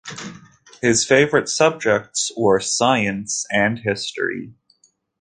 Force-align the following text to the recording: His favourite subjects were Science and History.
His 0.81 1.05
favourite 1.05 1.47
subjects 1.47 2.31
were 2.35 2.59
Science 2.59 3.45
and 3.51 3.77
History. 3.77 4.55